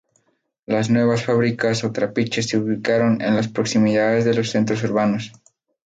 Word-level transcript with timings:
Las 0.65 0.89
nuevas 0.89 1.23
fábricas 1.23 1.83
o 1.83 1.91
trapiches 1.91 2.47
se 2.49 2.57
ubicaron 2.57 3.21
en 3.21 3.35
las 3.35 3.49
proximidades 3.49 4.25
de 4.25 4.33
los 4.33 4.49
centros 4.49 4.83
urbanos. 4.83 5.31